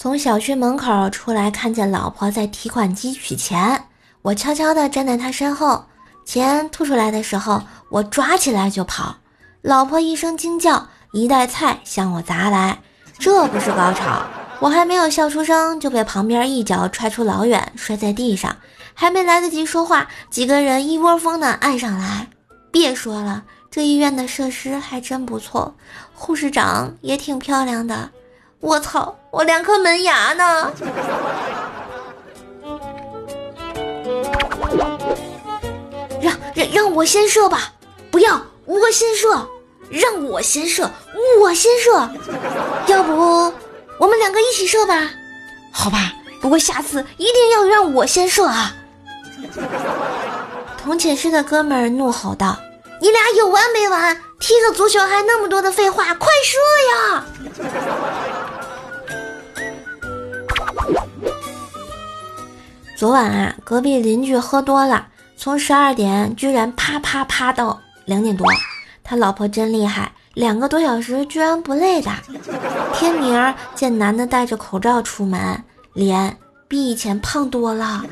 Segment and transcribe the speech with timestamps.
[0.00, 3.86] 从小区门口出来，看见老婆在提款机取钱，
[4.22, 5.86] 我悄悄地站在她身后，
[6.24, 9.16] 钱吐出来的时候，我抓起来就跑。
[9.60, 12.78] 老婆一声惊叫，一袋菜向我砸来，
[13.18, 14.22] 这不是高潮，
[14.60, 18.56] 我还没有笑出声，就被旁边一脚踹出老远，摔在地上，
[18.94, 22.28] 还没来得及说话，几个人一窝蜂的按上来。
[22.70, 25.74] 别说了，这医院的设施还真不错，
[26.14, 28.10] 护士长也挺漂亮的。
[28.60, 30.72] 我操，我两颗门牙呢！
[36.20, 37.72] 让让让我先射吧，
[38.10, 39.48] 不要我先射，
[39.90, 40.90] 让我先射，
[41.40, 42.10] 我先射。
[42.88, 43.14] 要不
[43.98, 45.08] 我们两个一起射吧？
[45.72, 48.74] 好吧，不过下次一定要让我先射啊！
[50.82, 52.58] 同寝室的哥们儿怒吼道
[53.00, 54.20] ：“你俩有完没完？
[54.40, 56.58] 踢个足球还那么多的废话，快射
[62.98, 68.44] 昨晚啊，隔壁邻居喝多了，从十二点居然啪啪啪到两点多。
[69.04, 72.10] 他老婆真厉害，两个多小时居然不累的。
[72.92, 78.02] 天明儿见男的戴着口罩出门，脸比以前胖多了。